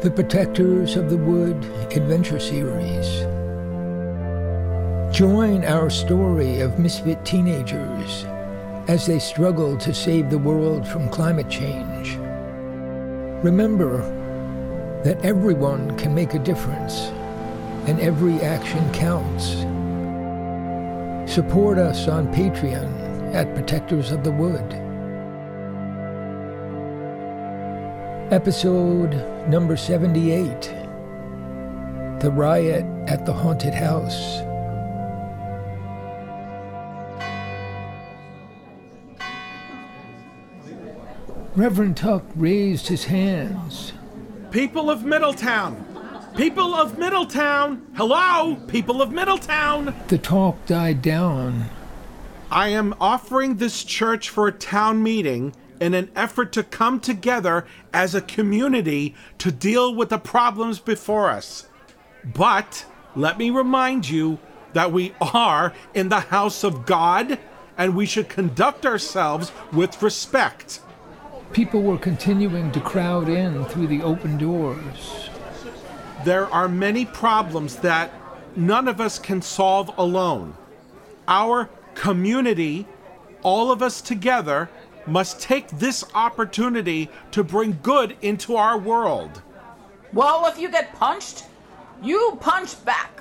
[0.00, 1.56] The Protectors of the Wood
[1.90, 3.22] Adventure Series.
[5.12, 8.24] Join our story of misfit teenagers
[8.86, 12.16] as they struggle to save the world from climate change.
[13.42, 13.98] Remember
[15.02, 17.08] that everyone can make a difference
[17.88, 19.48] and every action counts.
[21.28, 24.87] Support us on Patreon at Protectors of the Wood.
[28.30, 29.14] Episode
[29.48, 30.60] number 78
[32.20, 34.40] The Riot at the Haunted House.
[41.56, 43.94] Reverend Tuck raised his hands.
[44.50, 45.82] People of Middletown!
[46.36, 47.86] People of Middletown!
[47.94, 49.94] Hello, people of Middletown!
[50.08, 51.70] The talk died down.
[52.50, 57.66] I am offering this church for a town meeting in an effort to come together
[57.92, 61.66] as a community to deal with the problems before us.
[62.24, 64.38] But let me remind you
[64.72, 67.38] that we are in the house of God
[67.76, 70.80] and we should conduct ourselves with respect.
[71.52, 75.30] People were continuing to crowd in through the open doors.
[76.24, 78.12] There are many problems that
[78.56, 80.54] none of us can solve alone.
[81.26, 82.86] Our community,
[83.42, 84.68] all of us together,
[85.08, 89.42] must take this opportunity to bring good into our world.
[90.12, 91.44] Well, if you get punched,
[92.02, 93.20] you punch back.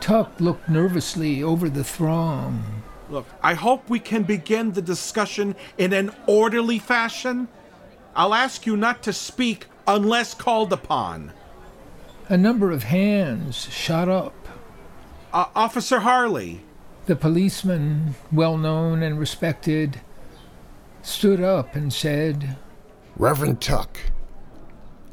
[0.00, 2.82] Tuck looked nervously over the throng.
[3.08, 7.46] Look, I hope we can begin the discussion in an orderly fashion.
[8.16, 11.32] I'll ask you not to speak unless called upon.
[12.28, 14.34] A number of hands shot up.
[15.32, 16.62] Uh, Officer Harley.
[17.06, 20.00] The policeman, well known and respected,
[21.02, 22.56] stood up and said,
[23.16, 23.98] Reverend Tuck,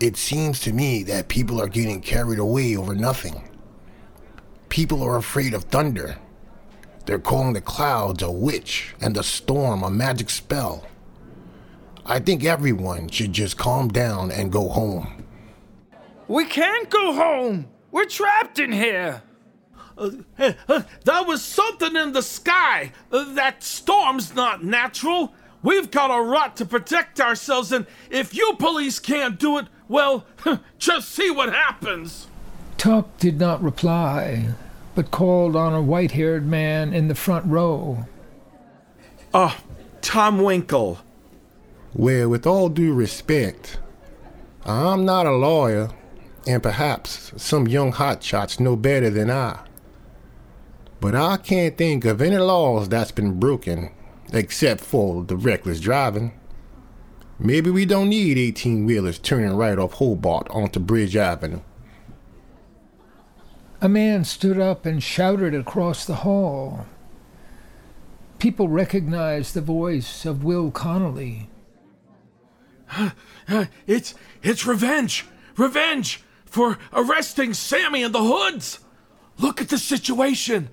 [0.00, 3.48] it seems to me that people are getting carried away over nothing.
[4.70, 6.16] People are afraid of thunder.
[7.04, 10.86] They're calling the clouds a witch and the storm a magic spell.
[12.06, 15.24] I think everyone should just calm down and go home.
[16.28, 17.66] We can't go home.
[17.90, 19.22] We're trapped in here.
[19.96, 20.10] Uh,
[20.68, 22.92] uh, that was something in the sky.
[23.12, 25.32] Uh, that storm's not natural.
[25.62, 30.26] We've got a right to protect ourselves, and if you police can't do it, well,
[30.78, 32.26] just see what happens.
[32.76, 34.48] Tuck did not reply,
[34.94, 38.06] but called on a white haired man in the front row.
[39.32, 39.56] Oh,
[40.02, 40.98] Tom Winkle.
[41.94, 43.78] Well, with all due respect,
[44.66, 45.90] I'm not a lawyer,
[46.46, 49.60] and perhaps some young hotshots know better than I.
[51.04, 53.90] But I can't think of any laws that's been broken
[54.32, 56.32] except for the reckless driving.
[57.38, 61.60] Maybe we don't need 18 wheelers turning right off Hobart onto Bridge Avenue.
[63.82, 66.86] A man stood up and shouted across the hall.
[68.38, 71.50] People recognized the voice of Will Connolly.
[73.86, 75.26] It's it's revenge.
[75.58, 78.78] Revenge for arresting Sammy and the Hoods.
[79.36, 80.70] Look at the situation.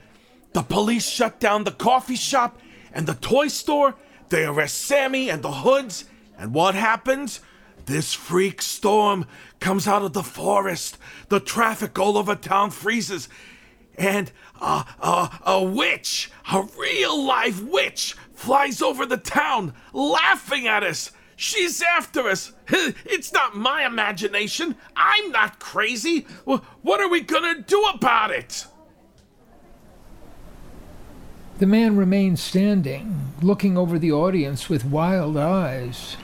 [0.53, 2.59] The police shut down the coffee shop
[2.93, 3.95] and the toy store.
[4.29, 6.05] They arrest Sammy and the Hoods.
[6.37, 7.39] And what happens?
[7.85, 9.25] This freak storm
[9.59, 10.97] comes out of the forest.
[11.29, 13.29] The traffic all over town freezes.
[13.97, 14.31] And
[14.61, 21.11] a, a, a witch, a real live witch, flies over the town laughing at us.
[21.35, 22.53] She's after us.
[23.05, 24.75] It's not my imagination.
[24.95, 26.21] I'm not crazy.
[26.45, 28.65] What are we gonna do about it?
[31.61, 36.17] The man remained standing, looking over the audience with wild eyes.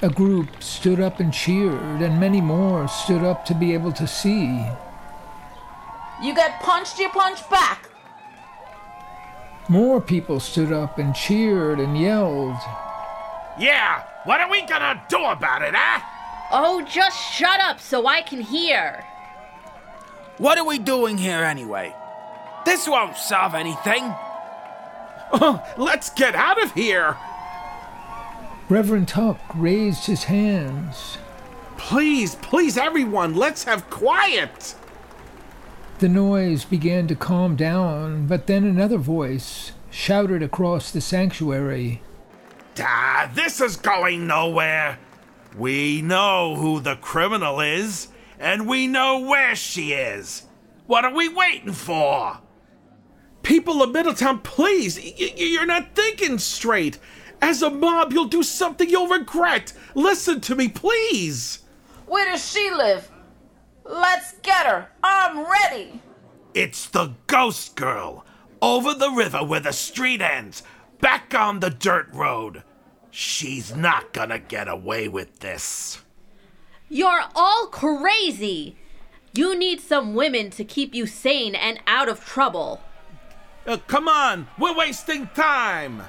[0.00, 4.06] A group stood up and cheered, and many more stood up to be able to
[4.06, 4.66] see.
[6.22, 7.90] You get punched, you punch back.
[9.68, 12.56] More people stood up and cheered and yelled.
[13.60, 16.00] Yeah, what are we gonna do about it, huh?
[16.50, 19.04] Oh, just shut up so I can hear.
[20.38, 21.94] What are we doing here anyway?
[22.64, 24.14] This won't solve anything.
[25.32, 27.16] Oh, let's get out of here.
[28.68, 31.18] Reverend Tuck raised his hands.
[31.76, 34.74] Please, please, everyone, let's have quiet.
[35.98, 42.02] The noise began to calm down, but then another voice shouted across the sanctuary.
[42.80, 44.98] Ah, this is going nowhere.
[45.56, 48.08] We know who the criminal is,
[48.40, 50.46] and we know where she is.
[50.86, 52.38] What are we waiting for?
[53.44, 56.98] People of Middletown, please, y- you're not thinking straight.
[57.40, 59.72] As a mob, you'll do something you'll regret.
[59.94, 61.60] Listen to me, please.
[62.06, 63.10] Where does she live?
[63.84, 64.88] Let's get her.
[65.02, 66.00] I'm ready.
[66.54, 68.24] It's the ghost girl.
[68.62, 70.62] Over the river where the street ends.
[71.00, 72.62] Back on the dirt road.
[73.10, 76.02] She's not gonna get away with this.
[76.88, 78.76] You're all crazy.
[79.34, 82.80] You need some women to keep you sane and out of trouble.
[83.66, 86.02] Uh, come on, we're wasting time.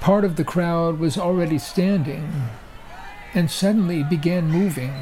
[0.00, 2.30] Part of the crowd was already standing
[3.32, 4.92] and suddenly began moving,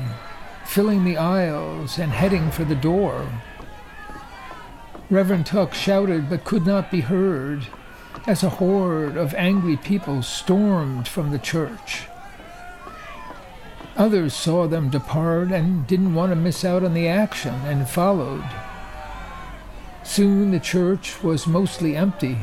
[0.65, 3.27] filling the aisles and heading for the door.
[5.11, 7.67] Reverend Tuck shouted but could not be heard
[8.29, 12.05] as a horde of angry people stormed from the church.
[13.97, 18.45] Others saw them depart and didn't want to miss out on the action and followed.
[20.13, 22.37] Soon the church was mostly empty.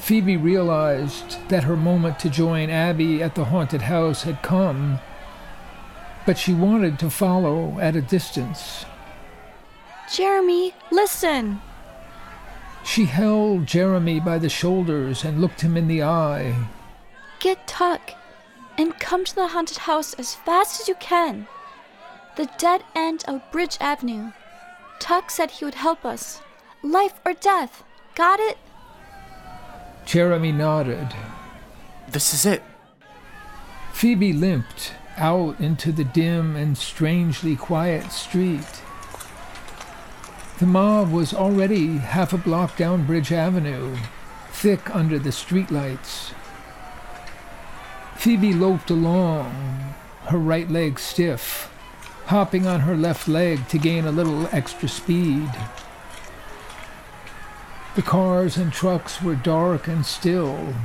[0.00, 4.98] Phoebe realized that her moment to join Abby at the haunted house had come,
[6.26, 8.84] but she wanted to follow at a distance.
[10.12, 11.60] Jeremy, listen!
[12.84, 16.56] She held Jeremy by the shoulders and looked him in the eye.
[17.38, 18.14] Get Tuck
[18.76, 21.46] and come to the haunted house as fast as you can.
[22.34, 24.32] The dead end of Bridge Avenue.
[25.00, 26.40] Tuck said he would help us.
[26.82, 27.82] Life or death.
[28.14, 28.58] Got it?
[30.06, 31.08] Jeremy nodded.
[32.08, 32.62] This is it.
[33.92, 38.82] Phoebe limped out into the dim and strangely quiet street.
[40.58, 43.96] The mob was already half a block down Bridge Avenue,
[44.50, 46.32] thick under the streetlights.
[48.16, 49.94] Phoebe loped along,
[50.26, 51.72] her right leg stiff,
[52.30, 55.50] hopping on her left leg to gain a little extra speed.
[57.96, 60.76] The cars and trucks were dark and still,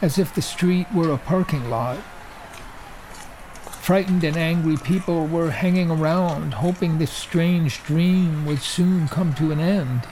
[0.00, 1.98] as if the street were a parking lot.
[3.82, 9.52] Frightened and angry people were hanging around, hoping this strange dream would soon come to
[9.52, 10.06] an end.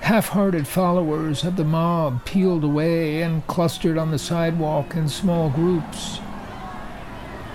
[0.00, 5.50] Half hearted followers of the mob peeled away and clustered on the sidewalk in small
[5.50, 6.18] groups.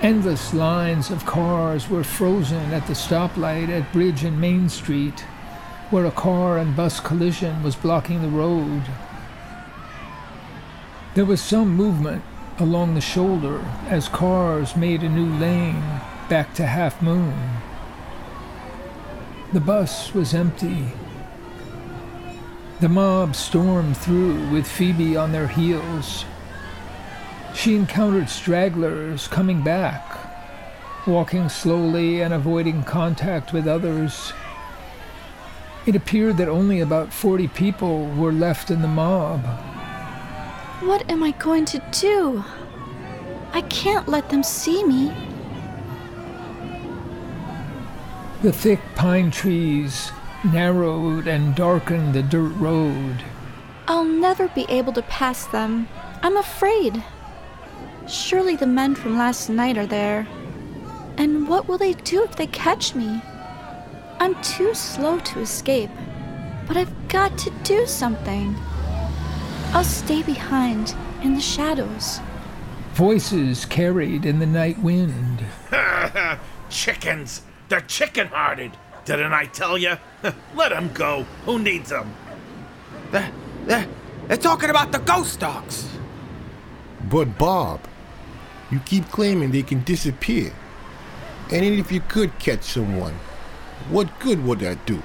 [0.01, 5.19] Endless lines of cars were frozen at the stoplight at Bridge and Main Street,
[5.89, 8.83] where a car and bus collision was blocking the road.
[11.15, 12.23] There was some movement
[12.59, 15.83] along the shoulder as cars made a new lane
[16.29, 17.33] back to Half Moon.
[19.51, 20.93] The bus was empty.
[22.79, 26.23] The mob stormed through with Phoebe on their heels.
[27.53, 30.17] She encountered stragglers coming back,
[31.05, 34.33] walking slowly and avoiding contact with others.
[35.85, 39.43] It appeared that only about 40 people were left in the mob.
[40.81, 42.43] What am I going to do?
[43.51, 45.11] I can't let them see me.
[48.41, 50.11] The thick pine trees
[50.45, 53.23] narrowed and darkened the dirt road.
[53.87, 55.89] I'll never be able to pass them.
[56.21, 57.03] I'm afraid.
[58.09, 60.27] Surely the men from last night are there.
[61.17, 63.21] And what will they do if they catch me?
[64.19, 65.91] I'm too slow to escape,
[66.67, 68.55] but I've got to do something.
[69.73, 72.19] I'll stay behind in the shadows.
[72.93, 75.43] Voices carried in the night wind.
[76.69, 77.43] Chickens!
[77.67, 78.71] They're chicken hearted!
[79.05, 79.97] Didn't I tell you?
[80.55, 81.27] Let them go.
[81.45, 82.11] Who needs them?
[83.11, 83.31] They're,
[83.65, 83.87] they're,
[84.27, 85.87] they're talking about the ghost dogs.
[87.09, 87.81] But Bob,
[88.71, 90.53] you keep claiming they can disappear.
[91.51, 93.13] And even if you could catch someone,
[93.89, 95.01] what good would that do?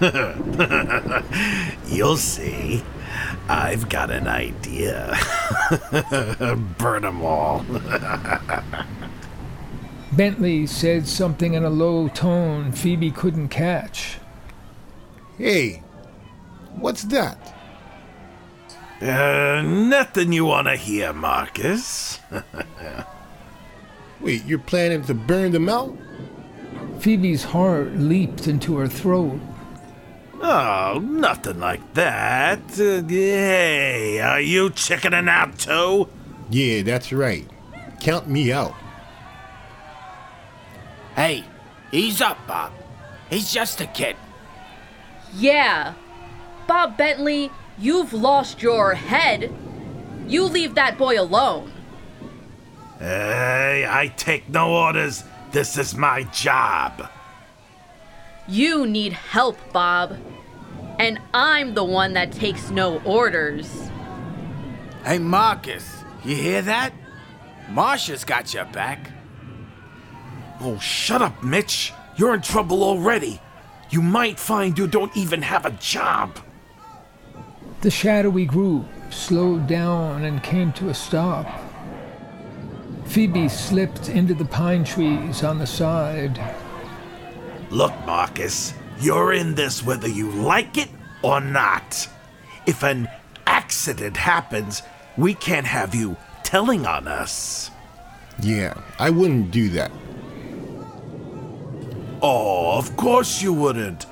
[1.94, 2.82] You'll see.
[3.48, 5.18] I've got an idea.
[6.78, 7.64] Burn them all.
[10.12, 14.18] Bentley said something in a low tone Phoebe couldn't catch.
[15.36, 15.82] Hey,
[16.76, 17.57] what's that?
[19.00, 22.18] Uh, nothing you want to hear, Marcus.
[24.20, 25.96] Wait, you're planning to burn them out?
[26.98, 29.38] Phoebe's heart leaped into her throat.
[30.40, 32.60] Oh, nothing like that.
[32.78, 36.08] Uh, hey, are you chickening out too?
[36.50, 37.46] Yeah, that's right.
[38.00, 38.74] Count me out.
[41.14, 41.44] Hey,
[41.92, 42.72] ease up, Bob.
[43.30, 44.16] He's just a kid.
[45.34, 45.94] Yeah.
[46.66, 49.52] Bob Bentley, you've lost your head.
[50.26, 51.72] You leave that boy alone.
[52.98, 55.24] Hey, I take no orders.
[55.52, 57.08] This is my job.
[58.48, 60.16] You need help, Bob.
[60.98, 63.88] And I'm the one that takes no orders.
[65.04, 66.92] Hey, Marcus, you hear that?
[67.70, 69.10] Marsha's got your back.
[70.60, 71.92] Oh, shut up, Mitch.
[72.16, 73.40] You're in trouble already.
[73.90, 76.38] You might find you don't even have a job.
[77.80, 81.46] The shadowy group slowed down and came to a stop.
[83.06, 86.40] Phoebe slipped into the pine trees on the side.
[87.70, 90.88] Look, Marcus, you're in this whether you like it
[91.22, 92.08] or not.
[92.66, 93.08] If an
[93.46, 94.82] accident happens,
[95.16, 97.70] we can't have you telling on us.
[98.42, 99.92] Yeah, I wouldn't do that.
[102.20, 104.06] Oh, of course you wouldn't.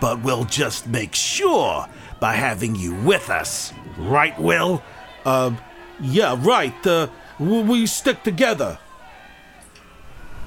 [0.00, 1.88] But we'll just make sure
[2.20, 3.72] by having you with us.
[3.96, 4.82] Right, Will?
[5.24, 5.54] Uh,
[6.00, 6.86] yeah, right.
[6.86, 7.08] Uh,
[7.38, 8.78] we stick together.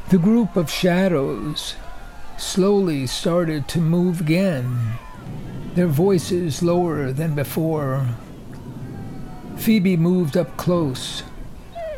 [0.09, 1.75] The group of shadows
[2.37, 4.97] slowly started to move again,
[5.75, 8.09] their voices lower than before.
[9.57, 11.23] Phoebe moved up close,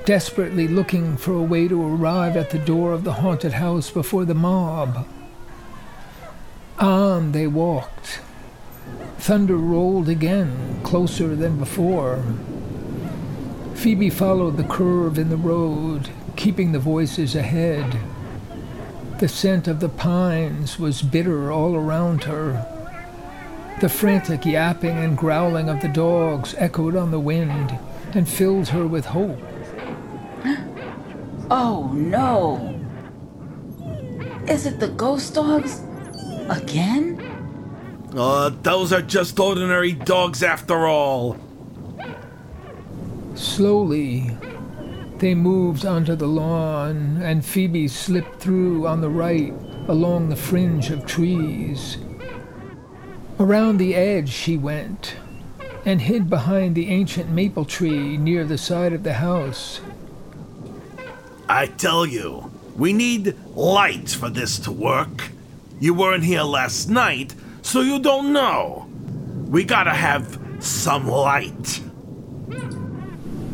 [0.06, 4.26] desperately looking for a way to arrive at the door of the haunted house before
[4.26, 5.08] the mob.
[6.78, 8.20] On they walked.
[9.18, 12.24] Thunder rolled again, closer than before.
[13.76, 18.00] Phoebe followed the curve in the road, keeping the voices ahead.
[19.20, 22.66] The scent of the pines was bitter all around her.
[23.82, 27.78] The frantic yapping and growling of the dogs echoed on the wind
[28.14, 29.40] and filled her with hope.
[31.52, 32.80] Oh no!
[34.48, 35.82] Is it the ghost dogs?
[36.50, 37.33] Again?
[38.16, 41.38] Uh, those are just ordinary dogs after all.
[43.34, 44.30] Slowly,
[45.18, 49.54] they moved onto the lawn, and Phoebe slipped through on the right
[49.88, 51.98] along the fringe of trees.
[53.40, 55.16] Around the edge she went,
[55.84, 59.82] and hid behind the ancient maple tree near the side of the house.
[61.50, 65.32] I tell you, we need light for this to work.
[65.80, 68.88] You weren't here last night, so you don't know.
[69.48, 71.82] We gotta have some light.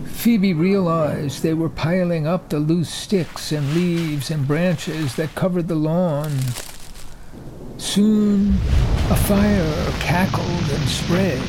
[0.06, 5.70] Phoebe realized they were piling up the loose sticks and leaves and branches that covered
[5.70, 6.38] the lawn.
[7.78, 8.56] Soon,
[9.10, 11.40] a fire cackled and spread.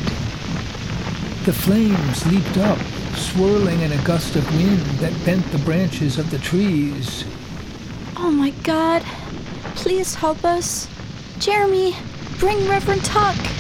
[1.45, 2.79] The flames leaped up,
[3.17, 7.25] swirling in a gust of wind that bent the branches of the trees.
[8.17, 9.03] Oh my god.
[9.75, 10.87] Please help us.
[11.41, 11.97] Jeremy,
[12.41, 13.60] bring Reverend Tuck.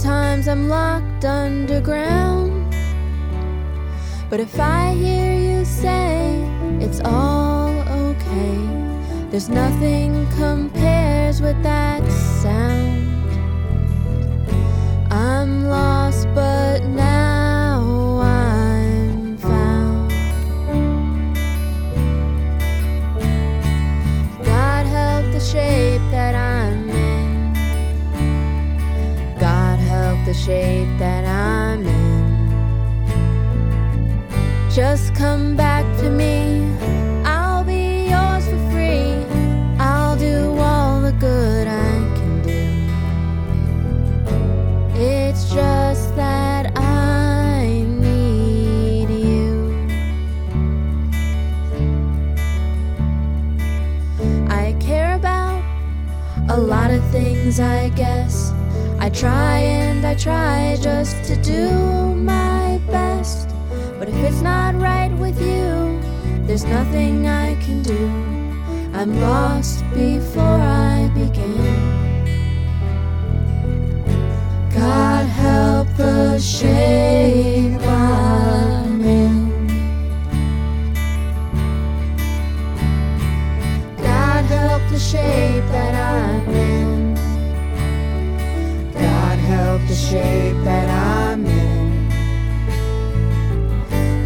[0.00, 2.74] Sometimes I'm locked underground.
[4.30, 6.40] But if I hear you say
[6.80, 7.68] it's all
[8.08, 8.56] okay,
[9.28, 12.02] there's nothing compares with that
[12.40, 13.10] sound.
[15.12, 16.09] I'm lost,
[30.46, 32.40] shape that I'm in.
[34.70, 36.64] Just come back to me.
[37.26, 39.22] I'll be yours for free.
[39.78, 42.88] I'll do all the good I can do.
[44.98, 49.76] It's just that I need you.
[54.48, 55.62] I care about
[56.48, 58.54] a lot of things, I guess.
[59.02, 61.70] I try and I try just to do
[62.14, 63.48] my best.
[63.98, 65.98] But if it's not right with you,
[66.46, 68.06] there's nothing I can do.
[68.92, 72.10] I'm lost before I begin.
[74.74, 77.80] God help the shape
[90.10, 92.10] shape that I'm in.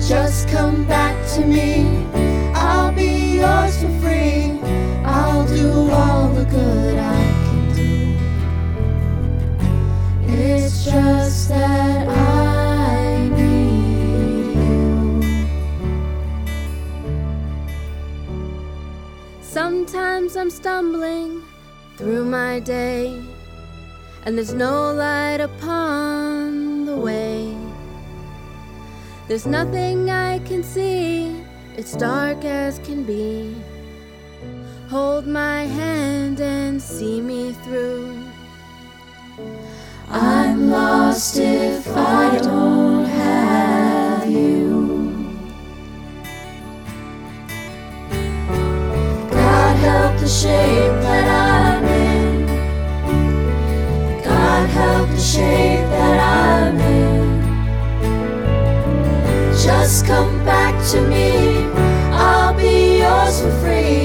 [0.01, 2.07] Just come back to me.
[2.55, 4.59] I'll be yours for free.
[5.05, 8.17] I'll do all the good I can do.
[10.33, 15.21] It's just that I need you.
[19.43, 21.43] Sometimes I'm stumbling
[21.99, 23.23] through my day,
[24.25, 27.55] and there's no light upon the way.
[29.29, 31.43] There's nothing I can see,
[31.77, 33.55] it's dark as can be.
[34.89, 38.19] Hold my hand and see me through.
[40.09, 45.35] I'm lost if I don't have you.
[49.31, 52.04] God help the shape that I'm in.
[54.75, 57.43] Help the shape that I'm in.
[59.63, 61.69] Just come back to me.
[62.11, 64.04] I'll be yours for free.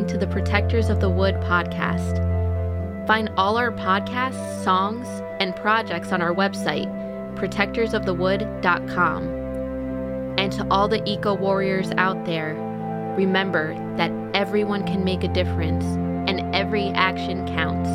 [0.00, 2.16] Listening to the Protectors of the Wood podcast.
[3.06, 5.06] Find all our podcasts, songs,
[5.40, 6.88] and projects on our website,
[7.36, 9.22] protectorsofthewood.com.
[10.38, 12.54] And to all the eco warriors out there,
[13.16, 17.90] remember that everyone can make a difference and every action counts.